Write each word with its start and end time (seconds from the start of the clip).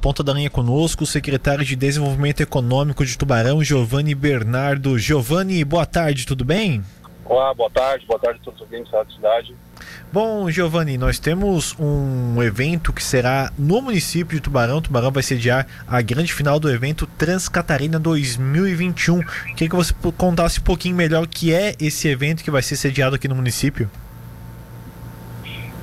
Ponta 0.00 0.22
da 0.22 0.32
linha 0.32 0.48
conosco, 0.48 1.02
o 1.02 1.06
secretário 1.08 1.64
de 1.64 1.74
Desenvolvimento 1.74 2.40
Econômico 2.40 3.04
de 3.04 3.18
Tubarão, 3.18 3.64
Giovanni 3.64 4.14
Bernardo. 4.14 4.96
Giovanni, 4.96 5.64
boa 5.64 5.84
tarde, 5.84 6.24
tudo 6.24 6.44
bem? 6.44 6.84
Olá, 7.24 7.52
boa 7.52 7.68
tarde, 7.68 8.06
boa 8.06 8.20
tarde 8.20 8.38
a 8.40 8.44
todos 8.44 8.60
os 8.60 8.64
ouvintes 8.64 8.92
da 8.92 9.04
cidade. 9.06 9.56
Bom, 10.12 10.48
Giovanni, 10.52 10.96
nós 10.96 11.18
temos 11.18 11.74
um 11.80 12.40
evento 12.40 12.92
que 12.92 13.02
será 13.02 13.52
no 13.58 13.82
município 13.82 14.36
de 14.36 14.40
Tubarão. 14.40 14.80
Tubarão 14.80 15.10
vai 15.10 15.24
sediar 15.24 15.66
a 15.84 16.00
grande 16.00 16.32
final 16.32 16.60
do 16.60 16.70
evento 16.70 17.04
Transcatarina 17.18 17.98
2021. 17.98 19.20
Queria 19.56 19.68
que 19.68 19.74
você 19.74 19.92
contasse 20.16 20.60
um 20.60 20.62
pouquinho 20.62 20.94
melhor 20.94 21.24
o 21.24 21.28
que 21.28 21.52
é 21.52 21.74
esse 21.80 22.06
evento 22.06 22.44
que 22.44 22.52
vai 22.52 22.62
ser 22.62 22.76
sediado 22.76 23.16
aqui 23.16 23.26
no 23.26 23.34
município. 23.34 23.90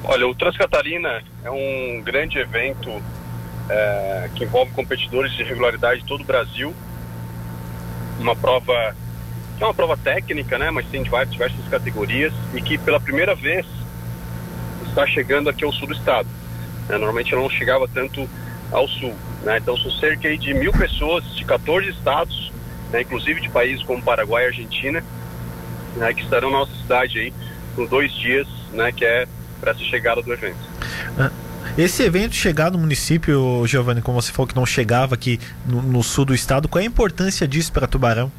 Olha, 0.05 0.25
o 0.25 0.33
Transcatarina 0.33 1.21
é 1.43 1.51
um 1.51 2.01
grande 2.01 2.37
evento 2.37 3.03
é, 3.69 4.29
que 4.35 4.43
envolve 4.43 4.71
competidores 4.71 5.31
de 5.33 5.43
regularidade 5.43 6.01
de 6.01 6.07
todo 6.07 6.21
o 6.21 6.25
Brasil. 6.25 6.73
Uma 8.19 8.35
prova 8.35 8.95
que 9.57 9.63
é 9.63 9.67
uma 9.67 9.73
prova 9.73 9.95
técnica, 9.95 10.57
né, 10.57 10.69
mas 10.69 10.85
tem 10.87 11.01
diversas 11.03 11.67
categorias 11.69 12.33
e 12.53 12.61
que 12.61 12.77
pela 12.77 12.99
primeira 12.99 13.33
vez 13.33 13.65
está 14.87 15.07
chegando 15.07 15.49
aqui 15.49 15.63
ao 15.63 15.71
sul 15.71 15.87
do 15.87 15.93
estado. 15.93 16.27
Né, 16.89 16.97
normalmente 16.97 17.33
ela 17.33 17.41
não 17.41 17.49
chegava 17.49 17.87
tanto 17.87 18.29
ao 18.71 18.87
sul. 18.87 19.15
Né, 19.43 19.57
então 19.57 19.77
são 19.77 19.91
cerca 19.91 20.35
de 20.37 20.53
mil 20.53 20.71
pessoas 20.71 21.23
de 21.35 21.45
14 21.45 21.89
estados, 21.89 22.51
né, 22.91 23.01
inclusive 23.01 23.41
de 23.41 23.49
países 23.49 23.83
como 23.83 24.01
Paraguai 24.01 24.43
e 24.43 24.47
Argentina, 24.47 25.03
né, 25.95 26.13
que 26.13 26.21
estarão 26.21 26.51
na 26.51 26.59
nossa 26.59 26.75
cidade 26.75 27.19
aí 27.19 27.33
por 27.75 27.87
dois 27.87 28.11
dias, 28.13 28.47
né, 28.73 28.91
que 28.91 29.05
é 29.05 29.25
para 29.61 29.71
essa 29.71 29.83
chegada 29.83 30.21
do 30.21 30.33
evento. 30.33 30.57
Esse 31.77 32.03
evento 32.03 32.33
chegar 32.33 32.71
no 32.71 32.77
município, 32.77 33.67
Giovanni, 33.67 34.01
como 34.01 34.21
você 34.21 34.31
falou 34.31 34.47
que 34.47 34.55
não 34.55 34.65
chegava 34.65 35.13
aqui 35.13 35.41
no, 35.65 35.81
no 35.81 36.01
sul 36.01 36.23
do 36.23 36.33
estado, 36.33 36.69
qual 36.69 36.81
é 36.81 36.85
a 36.85 36.87
importância 36.87 37.45
disso 37.45 37.73
para 37.73 37.85
Tubarão? 37.85 38.31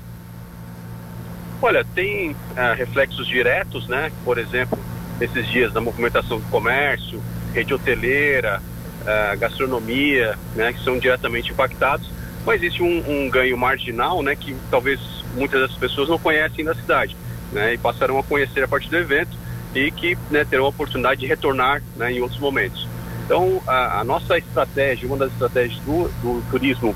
Olha, 1.61 1.85
tem 1.95 2.35
ah, 2.57 2.73
reflexos 2.73 3.27
diretos, 3.27 3.89
né? 3.89 4.11
Por 4.25 4.39
exemplo, 4.39 4.79
esses 5.21 5.47
dias 5.49 5.71
da 5.71 5.83
movimentação 5.83 6.39
do 6.39 6.47
comércio, 6.47 7.23
rede 7.53 7.75
hoteleira, 7.75 8.63
ah, 9.07 9.35
gastronomia, 9.35 10.39
né? 10.55 10.73
Que 10.73 10.83
são 10.83 10.99
diretamente 10.99 11.53
impactados. 11.53 12.11
Mas 12.47 12.63
existe 12.63 12.83
um, 12.83 13.05
um, 13.07 13.29
ganho 13.29 13.59
marginal, 13.59 14.23
né? 14.23 14.35
Que 14.35 14.57
talvez 14.71 14.99
muitas 15.35 15.61
das 15.61 15.77
pessoas 15.77 16.09
não 16.09 16.19
conhecem 16.19 16.65
da 16.65 16.75
cidade, 16.75 17.15
né? 17.53 17.75
E 17.75 17.79
passarão 17.79 18.19
a 18.19 18.23
conhecer 18.23 18.65
a 18.65 18.69
partir 18.69 18.89
do 18.89 18.97
evento 18.97 19.37
e 19.75 19.91
que 19.91 20.17
né, 20.31 20.43
terão 20.45 20.65
a 20.65 20.69
oportunidade 20.69 21.21
de 21.21 21.27
retornar 21.27 21.83
né, 21.97 22.13
em 22.13 22.21
outros 22.21 22.41
momentos. 22.41 22.86
Então, 23.27 23.61
a, 23.67 24.01
a, 24.01 24.05
nossa 24.05 24.39
estratégia, 24.39 25.09
uma 25.09 25.17
das 25.17 25.33
estratégias 25.33 25.81
do, 25.81 26.09
do 26.23 26.49
turismo 26.49 26.95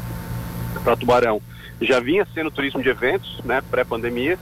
para 0.84 0.96
Tubarão, 0.96 1.42
já 1.82 1.98
vinha 1.98 2.24
sendo 2.32 2.52
turismo 2.52 2.80
de 2.80 2.88
eventos, 2.88 3.40
né, 3.44 3.60
pré-pandemia. 3.68 4.38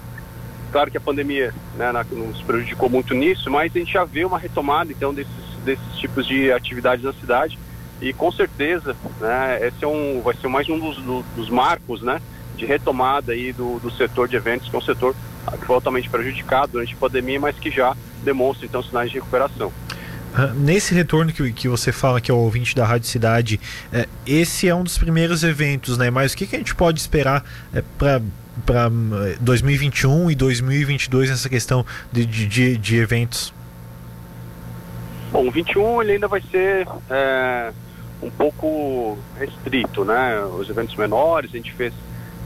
Claro 0.71 0.91
que 0.91 0.99
a 0.99 1.01
pandemia 1.01 1.55
né, 1.77 1.91
nos 2.13 2.43
prejudicou 2.43 2.91
muito 2.91 3.15
nisso, 3.15 3.51
mas 3.51 3.75
a 3.75 3.79
gente 3.79 3.91
já 3.91 4.05
vê 4.05 4.23
uma 4.23 4.39
retomada, 4.39 4.93
então, 4.93 5.15
desses, 5.15 5.33
desses 5.65 5.97
tipos 5.97 6.27
de 6.27 6.53
atividades 6.53 7.03
na 7.03 7.15
cidade. 7.15 7.59
E 8.03 8.13
com 8.13 8.31
certeza, 8.31 8.95
né, 9.19 9.67
esse 9.67 9.83
é 9.83 9.89
um, 9.89 10.21
vai 10.23 10.35
ser 10.35 10.49
mais 10.49 10.69
um 10.69 10.79
dos, 10.79 10.99
dos 11.35 11.49
marcos, 11.49 12.03
né, 12.03 12.21
de 12.55 12.67
retomada 12.67 13.33
aí 13.33 13.51
do, 13.51 13.79
do 13.79 13.91
setor 13.91 14.29
de 14.29 14.37
eventos, 14.37 14.69
que 14.69 14.77
é 14.77 14.79
um 14.79 14.83
setor 14.83 15.17
altamente 15.67 16.11
prejudicado 16.11 16.73
durante 16.73 16.93
a 16.93 16.99
pandemia, 16.99 17.41
mas 17.41 17.59
que 17.59 17.71
já 17.71 17.97
demonstra 18.23 18.67
então 18.67 18.83
sinais 18.83 19.11
de 19.11 19.17
recuperação. 19.17 19.73
Nesse 20.57 20.95
retorno 20.95 21.33
que, 21.33 21.53
que 21.53 21.69
você 21.69 21.91
fala 21.91 22.21
que 22.21 22.31
é 22.31 22.35
o 22.35 22.39
ouvinte 22.39 22.75
da 22.75 22.87
Rádio 22.87 23.09
Cidade, 23.09 23.61
é, 23.93 24.07
esse 24.27 24.69
é 24.69 24.75
um 24.75 24.85
dos 24.85 24.99
primeiros 24.99 25.43
eventos, 25.43 25.99
né? 25.99 26.11
Mas 26.11 26.33
o 26.33 26.37
que, 26.37 26.47
que 26.47 26.55
a 26.55 26.59
gente 26.59 26.75
pode 26.75 27.01
esperar 27.01 27.45
é, 27.73 27.83
para 27.97 28.23
para 28.67 28.91
2021 29.41 30.33
e 30.33 30.35
2022 30.35 31.31
nessa 31.31 31.49
questão 31.49 31.87
de, 32.11 32.27
de, 32.27 32.77
de, 32.77 32.97
eventos? 32.97 33.55
Bom, 35.31 35.47
o 35.47 35.51
21 35.51 36.03
ele 36.03 36.13
ainda 36.13 36.27
vai 36.27 36.43
ser 36.51 36.87
é, 37.09 37.73
um 38.23 38.31
pouco 38.31 39.19
restrito, 39.39 40.05
né? 40.05 40.41
Os 40.41 40.69
eventos 40.69 40.97
menores, 40.97 41.51
a 41.53 41.57
gente 41.57 41.73
fez 41.73 41.93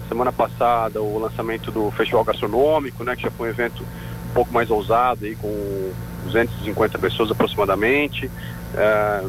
semana 0.09 0.32
passada 0.32 1.00
o 1.00 1.19
lançamento 1.19 1.71
do 1.71 1.91
Festival 1.92 2.25
Gastronômico, 2.25 3.04
né? 3.04 3.16
Que 3.16 3.22
já 3.22 3.31
foi 3.31 3.48
um 3.48 3.50
evento 3.50 3.84
um 4.32 4.34
pouco 4.34 4.53
mais 4.53 4.70
ousado 4.70 5.26
aí 5.26 5.37
com 5.37 5.93
250 6.25 6.98
pessoas 6.98 7.31
aproximadamente. 7.31 8.31
É, 8.75 9.25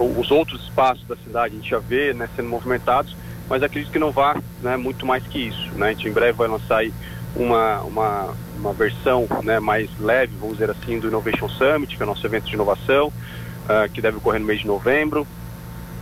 os 0.00 0.30
outros 0.30 0.62
espaços 0.62 1.06
da 1.06 1.16
cidade 1.16 1.54
a 1.54 1.58
gente 1.58 1.70
já 1.70 1.78
vê 1.78 2.14
né, 2.14 2.28
sendo 2.34 2.48
movimentados, 2.48 3.14
mas 3.48 3.62
acredito 3.62 3.92
que 3.92 3.98
não 3.98 4.10
vá 4.10 4.40
né, 4.62 4.76
muito 4.76 5.04
mais 5.04 5.26
que 5.26 5.38
isso. 5.38 5.70
Né? 5.74 5.88
A 5.88 5.90
gente 5.90 6.08
em 6.08 6.12
breve 6.12 6.32
vai 6.32 6.48
lançar 6.48 6.78
aí 6.78 6.92
uma, 7.36 7.80
uma, 7.82 8.34
uma 8.58 8.72
versão 8.72 9.26
né, 9.44 9.60
mais 9.60 9.90
leve, 10.00 10.32
vamos 10.40 10.58
dizer 10.58 10.70
assim, 10.70 10.98
do 10.98 11.08
Innovation 11.08 11.48
Summit, 11.48 11.96
que 11.96 12.02
é 12.02 12.06
o 12.06 12.08
nosso 12.08 12.26
evento 12.26 12.44
de 12.44 12.54
inovação, 12.54 13.08
uh, 13.08 13.90
que 13.92 14.00
deve 14.00 14.16
ocorrer 14.16 14.40
no 14.40 14.46
mês 14.46 14.60
de 14.60 14.66
novembro, 14.66 15.26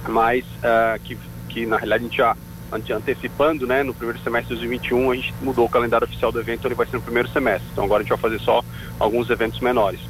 mas 0.07 0.45
uh, 0.45 1.01
que, 1.03 1.19
que 1.49 1.67
na 1.67 1.77
realidade 1.77 2.05
a 2.05 2.07
gente 2.07 2.17
já 2.19 2.37
antecipando, 2.73 3.67
né, 3.67 3.83
no 3.83 3.95
primeiro 3.95 4.21
semestre 4.21 4.55
de 4.55 4.61
2021 4.61 5.11
a 5.11 5.15
gente 5.15 5.35
mudou 5.41 5.67
o 5.67 5.69
calendário 5.69 6.07
oficial 6.07 6.33
do 6.33 6.41
evento, 6.41 6.67
ele 6.67 6.75
vai 6.75 6.87
ser 6.87 6.97
no 6.97 7.03
primeiro 7.03 7.29
semestre. 7.29 7.69
Então 7.73 7.85
agora 7.85 8.01
a 8.01 8.03
gente 8.03 8.11
vai 8.11 8.19
fazer 8.19 8.41
só 8.41 8.63
alguns 8.99 9.31
eventos 9.31 9.61
menores. 9.61 10.01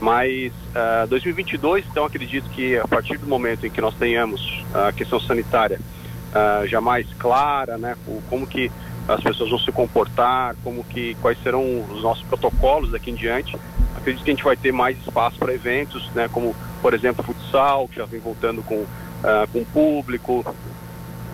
Mas 0.00 0.52
uh, 0.52 1.06
2022, 1.08 1.84
então 1.90 2.04
acredito 2.04 2.48
que 2.50 2.76
a 2.76 2.86
partir 2.86 3.16
do 3.18 3.26
momento 3.26 3.66
em 3.66 3.70
que 3.70 3.80
nós 3.80 3.94
tenhamos 3.94 4.64
a 4.74 4.92
questão 4.92 5.18
sanitária 5.20 5.80
uh, 6.30 6.66
já 6.66 6.80
mais 6.80 7.06
clara, 7.14 7.78
né, 7.78 7.96
como 8.28 8.46
que 8.46 8.70
as 9.08 9.22
pessoas 9.22 9.50
vão 9.50 9.58
se 9.58 9.70
comportar, 9.70 10.56
como 10.64 10.82
que 10.84 11.14
quais 11.20 11.40
serão 11.42 11.84
os 11.90 12.02
nossos 12.02 12.24
protocolos 12.24 12.90
daqui 12.90 13.10
em 13.10 13.14
diante, 13.14 13.56
acredito 13.96 14.24
que 14.24 14.30
a 14.30 14.34
gente 14.34 14.44
vai 14.44 14.56
ter 14.56 14.72
mais 14.72 14.98
espaço 14.98 15.38
para 15.38 15.52
eventos, 15.52 16.10
né, 16.14 16.28
como 16.30 16.54
por 16.82 16.94
exemplo 16.94 17.24
futsal, 17.24 17.88
que 17.88 17.96
já 17.96 18.04
vem 18.04 18.20
voltando 18.20 18.62
com 18.62 18.76
uh, 18.76 19.48
com 19.52 19.64
público, 19.64 20.44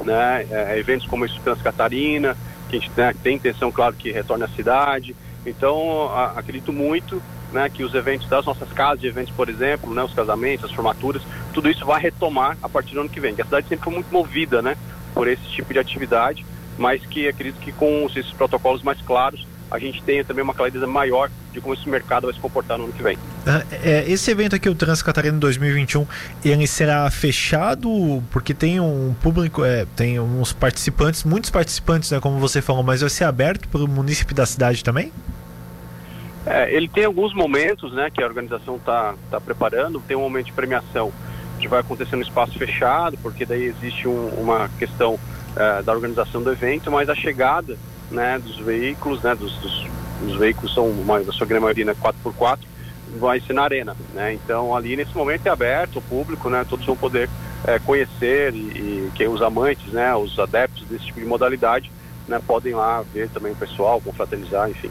né? 0.04 0.46
É, 0.50 0.78
eventos 0.78 1.06
como 1.06 1.24
esse 1.24 1.38
Trans 1.40 1.62
Catarina, 1.62 2.36
que 2.68 2.76
a 2.76 2.80
gente 2.80 2.90
né, 2.96 3.14
tem 3.22 3.36
intenção, 3.36 3.70
claro, 3.72 3.94
que 3.94 4.10
retorne 4.10 4.44
à 4.44 4.48
cidade. 4.48 5.14
Então, 5.44 6.08
a, 6.10 6.38
acredito 6.38 6.72
muito 6.72 7.22
né, 7.52 7.68
que 7.68 7.82
os 7.82 7.94
eventos 7.94 8.28
das 8.28 8.44
nossas 8.46 8.70
casas 8.72 9.00
de 9.00 9.08
eventos, 9.08 9.32
por 9.34 9.48
exemplo, 9.48 9.92
né, 9.92 10.02
os 10.02 10.14
casamentos, 10.14 10.66
as 10.66 10.72
formaturas, 10.72 11.22
tudo 11.52 11.68
isso 11.68 11.84
vai 11.84 12.00
retomar 12.00 12.56
a 12.62 12.68
partir 12.68 12.94
do 12.94 13.00
ano 13.00 13.08
que 13.08 13.20
vem. 13.20 13.34
Que 13.34 13.42
a 13.42 13.44
cidade 13.44 13.68
sempre 13.68 13.84
foi 13.84 13.94
muito 13.94 14.12
movida 14.12 14.62
né, 14.62 14.76
por 15.14 15.28
esse 15.28 15.42
tipo 15.44 15.72
de 15.72 15.78
atividade, 15.78 16.44
mas 16.78 17.04
que 17.04 17.28
acredito 17.28 17.60
que 17.60 17.72
com 17.72 18.06
esses 18.06 18.30
protocolos 18.32 18.82
mais 18.82 19.00
claros, 19.00 19.46
a 19.70 19.78
gente 19.78 20.02
tenha 20.02 20.24
também 20.24 20.42
uma 20.42 20.54
clareza 20.54 20.86
maior 20.86 21.30
de 21.52 21.60
como 21.60 21.74
esse 21.74 21.88
mercado 21.88 22.24
vai 22.24 22.34
se 22.34 22.40
comportar 22.40 22.76
no 22.76 22.84
ano 22.84 22.92
que 22.92 23.02
vem. 23.02 23.18
É, 23.82 24.04
esse 24.10 24.30
evento 24.30 24.54
aqui, 24.54 24.68
o 24.68 24.74
Trans 24.74 25.02
Catarina 25.02 25.38
2021, 25.38 26.06
ele 26.44 26.66
será 26.66 27.10
fechado 27.10 28.22
porque 28.30 28.54
tem 28.54 28.80
um 28.80 29.14
público, 29.20 29.64
é, 29.64 29.86
tem 29.96 30.20
uns 30.20 30.52
participantes, 30.52 31.24
muitos 31.24 31.50
participantes, 31.50 32.10
né, 32.10 32.20
como 32.20 32.38
você 32.38 32.62
falou, 32.62 32.82
mas 32.82 33.00
vai 33.00 33.10
ser 33.10 33.24
aberto 33.24 33.68
para 33.68 33.82
o 33.82 33.88
município 33.88 34.34
da 34.34 34.46
cidade 34.46 34.84
também? 34.84 35.12
É, 36.46 36.72
ele 36.74 36.88
tem 36.88 37.04
alguns 37.04 37.34
momentos 37.34 37.92
né, 37.92 38.10
que 38.10 38.22
a 38.22 38.26
organização 38.26 38.76
está 38.76 39.14
tá 39.30 39.40
preparando, 39.40 40.00
tem 40.00 40.16
um 40.16 40.20
momento 40.20 40.46
de 40.46 40.52
premiação 40.52 41.12
que 41.58 41.68
vai 41.68 41.80
acontecer 41.80 42.16
no 42.16 42.22
espaço 42.22 42.58
fechado, 42.58 43.18
porque 43.22 43.44
daí 43.44 43.64
existe 43.64 44.08
um, 44.08 44.28
uma 44.28 44.70
questão 44.78 45.18
é, 45.54 45.82
da 45.82 45.92
organização 45.92 46.42
do 46.42 46.50
evento, 46.50 46.90
mas 46.90 47.08
a 47.08 47.14
chegada 47.14 47.76
né, 48.10 48.38
dos 48.38 48.58
veículos, 48.58 49.22
né, 49.22 49.34
dos, 49.34 49.54
dos, 49.58 49.86
dos 50.22 50.36
veículos 50.36 50.72
são, 50.74 50.86
uma, 50.88 51.18
a 51.18 51.32
sua 51.32 51.46
grande 51.46 51.62
maioria, 51.62 51.84
né, 51.84 51.94
4x4, 51.94 52.69
vai 53.18 53.40
ser 53.40 53.52
na 53.52 53.62
arena, 53.62 53.96
né? 54.14 54.34
Então 54.34 54.74
ali 54.74 54.96
nesse 54.96 55.14
momento 55.14 55.46
é 55.46 55.50
aberto 55.50 55.98
o 55.98 56.02
público, 56.02 56.48
né? 56.48 56.64
Todos 56.68 56.86
vão 56.86 56.96
poder 56.96 57.28
é, 57.66 57.78
conhecer 57.78 58.54
e, 58.54 58.58
e 58.58 59.10
que 59.14 59.26
os 59.26 59.42
amantes, 59.42 59.92
né? 59.92 60.14
Os 60.14 60.38
adeptos 60.38 60.86
desse 60.86 61.06
tipo 61.06 61.20
de 61.20 61.26
modalidade, 61.26 61.90
né? 62.28 62.40
Podem 62.46 62.74
lá 62.74 63.02
ver 63.12 63.28
também 63.30 63.52
o 63.52 63.56
pessoal, 63.56 64.00
confraternizar, 64.00 64.70
enfim. 64.70 64.90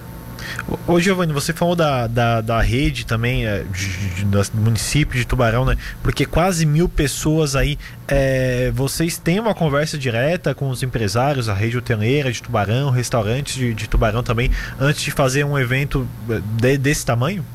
Ô 0.88 1.00
Giovanni, 1.00 1.34
você 1.34 1.54
falou 1.54 1.76
da, 1.76 2.08
da, 2.08 2.42
da 2.42 2.62
rede 2.62 3.06
também, 3.06 3.46
é, 3.46 3.64
de, 3.64 4.16
de, 4.16 4.26
do 4.26 4.62
município 4.62 5.18
de 5.18 5.26
Tubarão, 5.26 5.66
né? 5.66 5.76
Porque 6.02 6.26
quase 6.26 6.66
mil 6.66 6.88
pessoas 6.88 7.56
aí. 7.56 7.78
É, 8.08 8.72
vocês 8.74 9.18
têm 9.18 9.40
uma 9.40 9.54
conversa 9.54 9.98
direta 9.98 10.56
com 10.56 10.70
os 10.70 10.82
empresários, 10.82 11.48
a 11.48 11.54
rede 11.54 11.78
hoteleira 11.78 12.32
de 12.32 12.42
Tubarão, 12.42 12.90
restaurantes 12.90 13.56
de, 13.56 13.74
de 13.74 13.88
Tubarão 13.88 14.24
também, 14.24 14.52
antes 14.80 15.02
de 15.02 15.12
fazer 15.12 15.44
um 15.44 15.58
evento 15.58 16.08
é, 16.30 16.40
de, 16.40 16.78
desse 16.78 17.06
tamanho? 17.06 17.46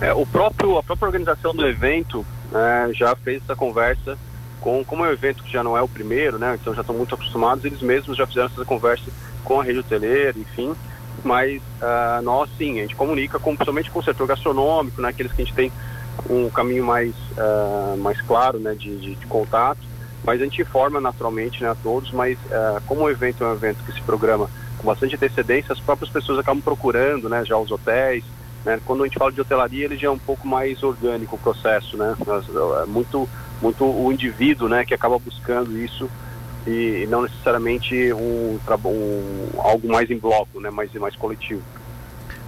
É, 0.00 0.12
o 0.12 0.24
próprio, 0.24 0.78
a 0.78 0.82
própria 0.82 1.06
organização 1.06 1.54
do 1.54 1.66
evento 1.66 2.24
né, 2.50 2.90
já 2.94 3.14
fez 3.14 3.42
essa 3.42 3.54
conversa 3.54 4.16
com, 4.60 4.84
como 4.84 5.04
é 5.04 5.08
um 5.08 5.12
evento 5.12 5.42
que 5.42 5.52
já 5.52 5.62
não 5.62 5.76
é 5.76 5.82
o 5.82 5.88
primeiro, 5.88 6.38
né? 6.38 6.56
Então 6.60 6.74
já 6.74 6.80
estão 6.80 6.94
muito 6.94 7.14
acostumados, 7.14 7.64
eles 7.64 7.80
mesmos 7.80 8.16
já 8.16 8.26
fizeram 8.26 8.46
essa 8.46 8.64
conversa 8.64 9.10
com 9.44 9.60
a 9.60 9.64
rede 9.64 9.78
hoteleira, 9.78 10.38
enfim 10.38 10.74
mas 11.24 11.60
uh, 11.80 12.22
nós 12.22 12.48
sim, 12.56 12.78
a 12.78 12.82
gente 12.82 12.96
comunica 12.96 13.38
com, 13.38 13.54
principalmente 13.54 13.90
com 13.90 13.98
o 13.98 14.02
setor 14.02 14.26
gastronômico, 14.26 15.00
né, 15.00 15.08
aqueles 15.08 15.32
que 15.32 15.42
a 15.42 15.44
gente 15.44 15.54
tem 15.54 15.72
um 16.28 16.48
caminho 16.50 16.84
mais, 16.84 17.14
uh, 17.32 17.96
mais 17.98 18.20
claro 18.22 18.58
né, 18.58 18.74
de, 18.74 18.96
de, 18.96 19.14
de 19.14 19.26
contato, 19.26 19.80
mas 20.24 20.40
a 20.40 20.44
gente 20.44 20.60
informa 20.60 21.00
naturalmente 21.00 21.62
né, 21.62 21.70
a 21.70 21.74
todos, 21.74 22.10
mas 22.12 22.38
uh, 22.46 22.80
como 22.86 23.02
o 23.02 23.10
evento 23.10 23.44
é 23.44 23.46
um 23.46 23.52
evento 23.52 23.82
que 23.84 23.92
se 23.92 24.02
programa 24.02 24.50
com 24.78 24.86
bastante 24.86 25.14
antecedência, 25.14 25.72
as 25.72 25.80
próprias 25.80 26.10
pessoas 26.10 26.38
acabam 26.38 26.62
procurando, 26.62 27.28
né, 27.28 27.44
já 27.44 27.56
os 27.56 27.70
hotéis, 27.70 28.24
né, 28.64 28.80
quando 28.84 29.02
a 29.02 29.06
gente 29.06 29.18
fala 29.18 29.32
de 29.32 29.40
hotelaria, 29.40 29.84
ele 29.84 29.96
já 29.96 30.08
é 30.08 30.10
um 30.10 30.18
pouco 30.18 30.46
mais 30.46 30.82
orgânico 30.82 31.36
o 31.36 31.38
processo, 31.38 31.96
né, 31.96 32.14
é 32.82 32.86
muito, 32.86 33.28
muito 33.60 33.84
o 33.84 34.12
indivíduo, 34.12 34.68
né, 34.68 34.84
que 34.84 34.94
acaba 34.94 35.18
buscando 35.18 35.76
isso 35.78 36.08
e, 36.66 37.06
não 37.08 37.22
necessariamente 37.22 38.12
um, 38.12 38.58
um, 38.84 39.48
algo 39.58 39.88
mais 39.88 40.10
em 40.10 40.18
bloco, 40.18 40.60
né, 40.60 40.70
mais, 40.70 40.92
mais 40.94 41.16
coletivo. 41.16 41.62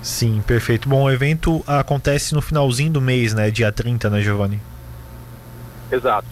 Sim, 0.02 0.42
perfeito. 0.44 0.88
Bom, 0.88 1.04
o 1.04 1.10
evento 1.10 1.62
acontece 1.66 2.34
no 2.34 2.42
finalzinho 2.42 2.92
do 2.92 3.00
mês, 3.00 3.34
né? 3.34 3.52
Dia 3.52 3.70
30, 3.70 4.10
né, 4.10 4.20
Giovanni? 4.20 4.60
Exato. 5.92 6.26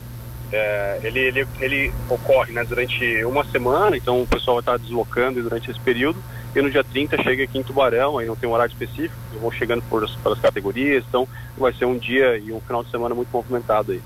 É, 0.52 0.98
ele, 1.04 1.20
ele, 1.20 1.46
ele 1.60 1.92
ocorre 2.08 2.52
né, 2.52 2.64
durante 2.64 3.24
uma 3.24 3.44
semana, 3.44 3.96
então 3.96 4.20
o 4.20 4.26
pessoal 4.26 4.56
vai 4.56 4.62
estar 4.62 4.76
deslocando 4.76 5.40
durante 5.40 5.70
esse 5.70 5.78
período. 5.78 6.20
E 6.54 6.60
no 6.60 6.70
dia 6.70 6.82
30 6.82 7.22
chega 7.22 7.44
aqui 7.44 7.58
em 7.58 7.62
Tubarão, 7.62 8.18
aí 8.18 8.26
não 8.26 8.34
tem 8.34 8.48
um 8.48 8.52
horário 8.52 8.72
específico, 8.72 9.14
vão 9.40 9.52
chegando 9.52 9.82
por, 9.82 10.08
pelas 10.22 10.38
categorias, 10.40 11.04
então 11.08 11.28
vai 11.56 11.72
ser 11.72 11.84
um 11.84 11.96
dia 11.96 12.38
e 12.38 12.52
um 12.52 12.60
final 12.60 12.82
de 12.82 12.90
semana 12.90 13.14
muito 13.14 13.28
movimentado 13.32 13.92
aí. 13.92 14.02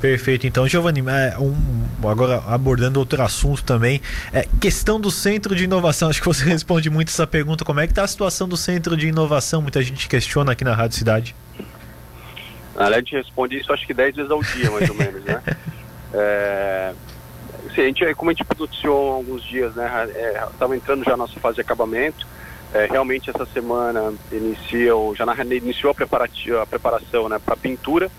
Perfeito. 0.00 0.46
Então, 0.46 0.68
Giovanni, 0.68 1.00
é, 1.00 1.38
um, 1.38 1.56
agora 2.06 2.42
abordando 2.46 2.98
outro 2.98 3.22
assunto 3.22 3.64
também, 3.64 4.02
é 4.34 4.46
questão 4.60 5.00
do 5.00 5.10
centro 5.10 5.56
de 5.56 5.64
inovação. 5.64 6.10
Acho 6.10 6.20
que 6.20 6.26
você 6.28 6.44
responde 6.48 6.90
muito 6.90 7.08
essa 7.08 7.26
pergunta. 7.26 7.64
Como 7.64 7.80
é 7.80 7.86
que 7.86 7.92
está 7.92 8.04
a 8.04 8.06
situação 8.06 8.46
do 8.46 8.56
centro 8.56 8.98
de 8.98 9.08
inovação? 9.08 9.62
Muita 9.62 9.82
gente 9.82 10.06
questiona 10.06 10.52
aqui 10.52 10.62
na 10.62 10.74
Rádio 10.74 10.98
Cidade. 10.98 11.34
A 12.76 12.92
gente 12.92 13.16
responde 13.16 13.56
isso 13.56 13.72
acho 13.72 13.86
que 13.86 13.94
10 13.94 14.16
vezes 14.16 14.30
ao 14.30 14.42
dia, 14.42 14.70
mais 14.70 14.90
ou 14.90 14.96
menos, 14.96 15.24
né? 15.24 15.40
É, 16.16 16.94
assim, 17.66 17.80
a 17.80 17.84
gente, 17.84 18.14
como 18.14 18.30
a 18.30 18.34
gente 18.34 18.46
noticiou 18.58 19.12
há 19.12 19.14
alguns 19.14 19.42
dias, 19.42 19.74
né? 19.74 19.90
Estava 20.50 20.74
é, 20.74 20.76
entrando 20.76 21.04
já 21.04 21.14
a 21.14 21.16
nossa 21.16 21.38
fase 21.40 21.56
de 21.56 21.60
acabamento. 21.60 22.26
É, 22.72 22.86
realmente 22.86 23.30
essa 23.30 23.46
semana 23.46 24.12
inicia, 24.32 24.90
já 25.16 25.24
na, 25.24 25.34
iniciou 25.44 25.90
a, 25.92 26.62
a 26.62 26.66
preparação 26.66 27.28
né, 27.28 27.38
para 27.38 27.56
pintura 27.56 28.10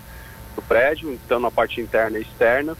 do 0.54 0.62
prédio, 0.62 1.12
então 1.12 1.38
na 1.38 1.50
parte 1.50 1.78
interna 1.78 2.18
e 2.18 2.22
externa, 2.22 2.74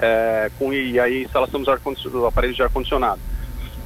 é, 0.00 0.50
com, 0.58 0.72
e 0.72 0.98
aí 0.98 1.22
instalação 1.22 1.62
dos 1.62 2.24
aparelhos 2.24 2.56
de 2.56 2.62
ar-condicionado. 2.64 3.20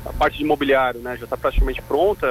A 0.07 0.13
parte 0.13 0.39
de 0.39 0.45
imobiliário 0.45 1.01
né, 1.01 1.17
já 1.19 1.25
está 1.25 1.37
praticamente 1.37 1.83
pronta, 1.83 2.27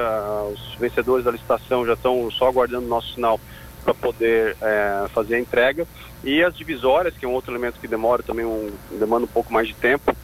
os 0.52 0.74
vencedores 0.80 1.24
da 1.24 1.30
licitação 1.30 1.86
já 1.86 1.92
estão 1.92 2.28
só 2.32 2.48
aguardando 2.48 2.86
o 2.86 2.88
nosso 2.88 3.14
sinal 3.14 3.38
para 3.86 3.94
poder 3.94 4.56
é, 4.60 5.06
fazer 5.14 5.36
a 5.36 5.40
entrega. 5.40 5.86
E 6.24 6.42
as 6.42 6.56
divisórias, 6.56 7.14
que 7.16 7.24
é 7.24 7.28
um 7.28 7.32
outro 7.32 7.52
elemento 7.52 7.78
que 7.80 7.86
demora 7.86 8.22
também 8.22 8.44
um, 8.44 8.72
demanda 8.90 9.24
um 9.24 9.28
pouco 9.28 9.52
mais 9.52 9.68
de 9.68 9.74
tempo, 9.74 10.14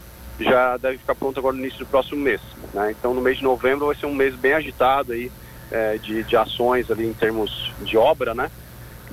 já 0.41 0.77
deve 0.77 0.99
ficar 0.99 1.15
pronto 1.15 1.39
agora 1.39 1.55
no 1.55 1.63
início 1.63 1.79
do 1.79 1.87
próximo 1.87 2.21
mês. 2.21 2.41
Né? 2.75 2.95
Então 2.99 3.15
no 3.15 3.21
mês 3.21 3.39
de 3.39 3.45
novembro 3.45 3.87
vai 3.87 3.95
ser 3.95 4.07
um 4.07 4.15
mês 4.15 4.35
bem 4.35 4.55
agitado 4.55 5.13
aí, 5.13 5.31
é, 5.71 5.97
de, 5.99 6.25
de 6.25 6.37
ações 6.37 6.91
ali 6.91 7.07
em 7.07 7.15
termos 7.15 7.73
de 7.83 7.97
obra, 7.97 8.35
né? 8.35 8.51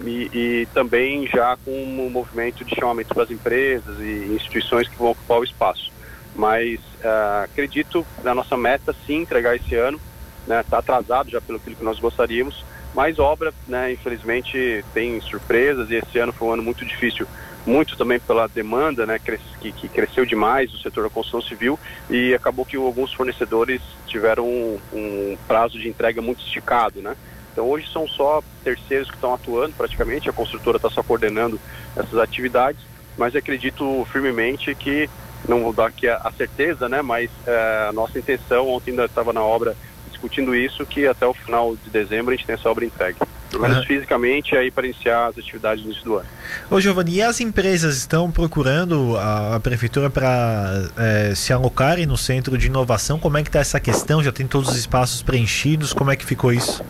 e, 0.03 0.29
e 0.33 0.67
também 0.73 1.27
já 1.27 1.57
com 1.63 1.71
um 1.71 2.09
movimento 2.09 2.63
de 2.63 2.75
chamamento 2.75 3.13
para 3.13 3.23
as 3.23 3.31
empresas 3.31 3.99
e 3.99 4.33
instituições 4.33 4.87
que 4.87 4.97
vão 4.97 5.11
ocupar 5.11 5.39
o 5.39 5.43
espaço. 5.43 5.91
Mas 6.35 6.79
uh, 6.79 7.43
acredito 7.43 8.05
na 8.23 8.33
nossa 8.33 8.55
meta 8.55 8.95
sim 9.05 9.21
entregar 9.21 9.55
esse 9.55 9.75
ano, 9.75 9.99
está 10.41 10.55
né, 10.55 10.63
tá 10.69 10.77
atrasado 10.79 11.29
já 11.29 11.41
pelo 11.41 11.59
que 11.59 11.75
nós 11.83 11.99
gostaríamos, 11.99 12.63
mas 12.93 13.19
obra, 13.19 13.53
né, 13.67 13.91
infelizmente, 13.93 14.83
tem 14.93 15.19
surpresas 15.21 15.89
e 15.89 15.95
esse 15.95 16.17
ano 16.17 16.33
foi 16.33 16.47
um 16.47 16.53
ano 16.53 16.63
muito 16.63 16.83
difícil, 16.85 17.27
muito 17.65 17.95
também 17.95 18.19
pela 18.19 18.47
demanda, 18.47 19.05
né, 19.05 19.19
que, 19.19 19.71
que 19.71 19.87
cresceu 19.87 20.25
demais 20.25 20.71
no 20.71 20.79
setor 20.79 21.03
da 21.03 21.09
construção 21.09 21.41
civil 21.41 21.79
e 22.09 22.33
acabou 22.33 22.65
que 22.65 22.75
alguns 22.75 23.13
fornecedores 23.13 23.81
tiveram 24.07 24.45
um, 24.47 24.79
um 24.91 25.37
prazo 25.47 25.77
de 25.77 25.87
entrega 25.87 26.21
muito 26.21 26.43
esticado, 26.43 27.01
né? 27.01 27.15
Então 27.51 27.67
hoje 27.67 27.91
são 27.91 28.07
só 28.07 28.41
terceiros 28.63 29.09
que 29.09 29.15
estão 29.15 29.33
atuando 29.33 29.75
praticamente, 29.75 30.29
a 30.29 30.33
construtora 30.33 30.77
está 30.77 30.89
só 30.89 31.03
coordenando 31.03 31.59
essas 31.95 32.17
atividades, 32.17 32.81
mas 33.17 33.35
acredito 33.35 34.07
firmemente 34.11 34.73
que, 34.73 35.09
não 35.47 35.61
vou 35.61 35.73
dar 35.73 35.87
aqui 35.87 36.07
a, 36.07 36.17
a 36.23 36.31
certeza, 36.31 36.87
né, 36.87 37.01
mas 37.01 37.29
é, 37.45 37.87
a 37.89 37.93
nossa 37.93 38.17
intenção, 38.17 38.67
ontem 38.67 38.91
ainda 38.91 39.05
estava 39.05 39.33
na 39.33 39.43
obra 39.43 39.75
discutindo 40.19 40.53
isso, 40.53 40.85
que 40.85 41.07
até 41.07 41.25
o 41.25 41.33
final 41.33 41.75
de 41.81 41.89
dezembro 41.89 42.33
a 42.33 42.35
gente 42.35 42.45
tem 42.45 42.53
essa 42.53 42.69
obra 42.69 42.83
entregue. 42.83 43.17
Pelo 43.49 43.63
menos 43.63 43.77
uhum. 43.79 43.85
fisicamente, 43.85 44.55
aí 44.55 44.69
para 44.69 44.85
iniciar 44.85 45.27
as 45.27 45.37
atividades 45.37 45.83
no 45.83 45.89
início 45.89 46.05
do 46.05 46.17
ano. 46.17 46.27
Ô 46.69 46.79
Giovanni, 46.79 47.15
e 47.15 47.21
as 47.21 47.39
empresas 47.39 47.97
estão 47.97 48.29
procurando 48.29 49.17
a, 49.17 49.55
a 49.55 49.59
prefeitura 49.59 50.09
para 50.09 50.87
é, 50.97 51.33
se 51.33 51.51
alocarem 51.51 52.05
no 52.05 52.15
centro 52.15 52.57
de 52.57 52.67
inovação? 52.67 53.17
Como 53.17 53.37
é 53.37 53.41
que 53.41 53.49
está 53.49 53.59
essa 53.59 53.79
questão? 53.79 54.21
Já 54.21 54.31
tem 54.31 54.45
todos 54.45 54.69
os 54.69 54.75
espaços 54.75 55.23
preenchidos? 55.23 55.93
Como 55.93 56.11
é 56.11 56.15
que 56.15 56.25
ficou 56.25 56.53
isso? 56.53 56.83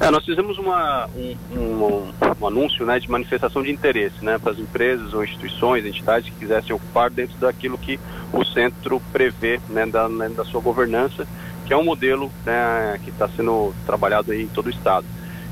É, 0.00 0.10
nós 0.10 0.24
fizemos 0.24 0.58
uma, 0.58 1.08
um, 1.16 1.36
um, 1.56 2.12
um, 2.40 2.46
anúncio 2.46 2.84
né, 2.84 2.98
de 2.98 3.08
manifestação 3.10 3.62
de 3.62 3.70
interesse 3.70 4.24
né, 4.24 4.38
para 4.38 4.52
as 4.52 4.58
empresas 4.58 5.14
ou 5.14 5.24
instituições, 5.24 5.86
entidades 5.86 6.30
que 6.30 6.36
quisessem 6.38 6.74
ocupar 6.74 7.10
dentro 7.10 7.36
daquilo 7.38 7.78
que 7.78 7.98
o 8.32 8.44
centro 8.44 9.00
prevê 9.12 9.60
né, 9.68 9.86
da, 9.86 10.08
né, 10.08 10.28
da 10.28 10.44
sua 10.44 10.60
governança, 10.60 11.26
que 11.66 11.72
é 11.72 11.76
um 11.76 11.84
modelo 11.84 12.30
né, 12.44 12.98
que 13.02 13.10
está 13.10 13.28
sendo 13.28 13.74
trabalhado 13.86 14.32
aí 14.32 14.42
em 14.42 14.48
todo 14.48 14.66
o 14.66 14.70
estado. 14.70 15.06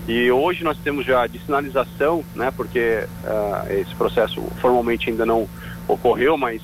E 0.07 0.31
hoje 0.31 0.65
nós 0.65 0.77
temos 0.79 1.07
já 1.07 1.27
de 1.27 1.39
sinalização, 1.39 2.25
né, 2.35 2.53
porque 2.57 3.07
uh, 3.25 3.73
esse 3.73 3.95
processo 3.95 4.43
formalmente 4.61 5.09
ainda 5.09 5.25
não 5.25 5.49
ocorreu, 5.87 6.37
mas 6.37 6.61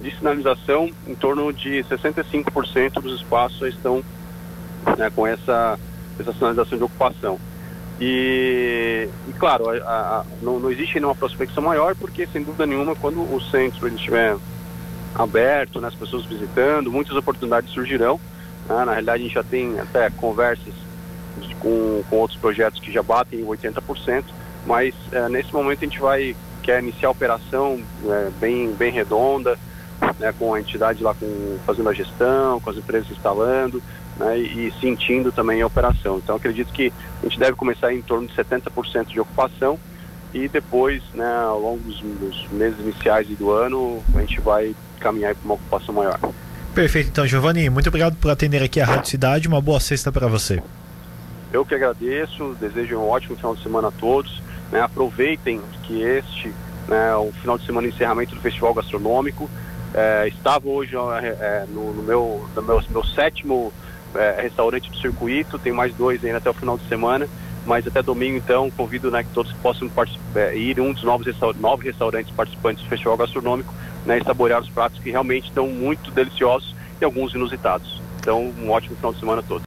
de 0.00 0.14
sinalização 0.16 0.90
em 1.06 1.14
torno 1.14 1.52
de 1.52 1.84
65% 1.84 3.00
dos 3.00 3.20
espaços 3.20 3.68
estão 3.68 4.02
né, 4.98 5.10
com 5.14 5.26
essa 5.26 5.78
essa 6.18 6.32
sinalização 6.32 6.76
de 6.78 6.84
ocupação. 6.84 7.38
E, 8.00 9.08
e 9.28 9.32
claro, 9.34 9.70
a, 9.70 9.88
a, 9.88 10.24
não, 10.42 10.58
não, 10.58 10.70
existe 10.70 10.96
nenhuma 10.96 11.14
prospecção 11.14 11.62
maior, 11.62 11.94
porque 11.94 12.26
sem 12.26 12.42
dúvida 12.42 12.66
nenhuma, 12.66 12.94
quando 12.94 13.20
o 13.20 13.40
centro 13.40 13.86
ele 13.86 13.96
estiver 13.96 14.36
aberto, 15.14 15.80
né, 15.80 15.88
as 15.88 15.94
pessoas 15.94 16.24
visitando, 16.24 16.90
muitas 16.90 17.16
oportunidades 17.16 17.70
surgirão. 17.70 18.20
Né? 18.68 18.84
Na 18.84 18.92
realidade, 18.92 19.22
a 19.22 19.26
gente 19.26 19.34
já 19.34 19.42
tem 19.42 19.78
até 19.78 20.10
conversas 20.10 20.74
com, 21.60 22.02
com 22.08 22.16
outros 22.16 22.38
projetos 22.38 22.80
que 22.80 22.92
já 22.92 23.02
batem 23.02 23.40
em 23.40 23.44
80%, 23.44 24.24
mas 24.66 24.94
é, 25.10 25.28
nesse 25.28 25.52
momento 25.52 25.78
a 25.80 25.88
gente 25.88 26.00
vai 26.00 26.36
quer 26.62 26.80
iniciar 26.80 27.08
a 27.08 27.12
operação 27.12 27.80
é, 28.06 28.30
bem, 28.38 28.72
bem 28.72 28.92
redonda, 28.92 29.58
né, 30.18 30.32
com 30.38 30.54
a 30.54 30.60
entidade 30.60 31.02
lá 31.02 31.14
com, 31.14 31.58
fazendo 31.66 31.88
a 31.88 31.92
gestão, 31.92 32.60
com 32.60 32.70
as 32.70 32.76
empresas 32.76 33.10
instalando, 33.10 33.82
né, 34.16 34.38
e, 34.38 34.68
e, 34.68 34.72
sentindo 34.80 35.32
também 35.32 35.60
a 35.60 35.66
operação. 35.66 36.18
Então 36.18 36.36
acredito 36.36 36.72
que 36.72 36.92
a 37.20 37.26
gente 37.26 37.38
deve 37.38 37.56
começar 37.56 37.92
em 37.92 38.00
torno 38.00 38.26
de 38.26 38.34
70% 38.34 39.06
de 39.06 39.20
ocupação 39.20 39.78
e 40.32 40.48
depois, 40.48 41.02
né, 41.14 41.42
ao 41.44 41.60
longo 41.60 41.80
dos, 41.80 42.00
dos, 42.00 42.48
meses 42.50 42.78
iniciais 42.80 43.26
do 43.28 43.50
ano, 43.50 44.02
a 44.14 44.20
gente 44.20 44.40
vai 44.40 44.74
caminhar 44.98 45.34
para 45.34 45.44
uma 45.44 45.54
ocupação 45.54 45.94
maior. 45.94 46.18
Perfeito, 46.74 47.08
então 47.10 47.26
Giovanni, 47.26 47.68
muito 47.68 47.88
obrigado 47.88 48.16
por 48.16 48.30
atender 48.30 48.62
aqui 48.62 48.80
a 48.80 48.86
Rádio 48.86 49.10
Cidade, 49.10 49.46
uma 49.46 49.60
boa 49.60 49.78
sexta 49.78 50.10
para 50.10 50.26
você. 50.26 50.62
Eu 51.52 51.66
que 51.66 51.74
agradeço, 51.74 52.56
desejo 52.58 52.96
um 52.96 53.08
ótimo 53.08 53.36
final 53.36 53.54
de 53.54 53.62
semana 53.62 53.88
a 53.88 53.90
todos, 53.90 54.42
né, 54.70 54.80
aproveitem 54.80 55.60
que 55.82 56.00
este 56.00 56.52
né, 56.88 57.14
o 57.16 57.32
final 57.32 57.58
de 57.58 57.66
semana 57.66 57.88
de 57.88 57.94
encerramento 57.94 58.34
do 58.34 58.40
Festival 58.40 58.74
Gastronômico, 58.74 59.48
é, 59.94 60.28
estava 60.28 60.68
hoje 60.68 60.94
é, 60.96 61.66
no, 61.68 61.92
no, 61.92 62.02
meu, 62.02 62.48
no 62.56 62.62
meu, 62.62 62.82
meu 62.88 63.04
sétimo 63.04 63.72
é, 64.14 64.40
restaurante 64.40 64.90
do 64.90 64.96
circuito, 64.96 65.58
tem 65.58 65.72
mais 65.72 65.94
dois 65.94 66.24
ainda 66.24 66.38
até 66.38 66.50
o 66.50 66.54
final 66.54 66.78
de 66.78 66.88
semana, 66.88 67.28
mas 67.66 67.86
até 67.86 68.02
domingo 68.02 68.38
então 68.38 68.70
convido 68.70 69.10
né, 69.10 69.22
que 69.22 69.30
todos 69.30 69.52
possam 69.54 69.90
é, 70.34 70.56
ir 70.56 70.80
um 70.80 70.92
dos 70.92 71.02
novos 71.02 71.26
restaur 71.26 71.54
nove 71.58 71.84
restaurantes 71.84 72.32
participantes 72.34 72.82
do 72.82 72.88
Festival 72.88 73.16
Gastronômico 73.16 73.72
né, 74.06 74.20
saborear 74.24 74.60
os 74.60 74.68
pratos 74.68 74.98
que 75.00 75.10
realmente 75.10 75.44
estão 75.44 75.66
muito 75.68 76.10
deliciosos 76.10 76.74
e 77.00 77.04
alguns 77.04 77.34
inusitados. 77.34 78.00
Então 78.20 78.52
um 78.58 78.70
ótimo 78.70 78.96
final 78.96 79.12
de 79.12 79.20
semana 79.20 79.40
a 79.40 79.42
todos. 79.42 79.60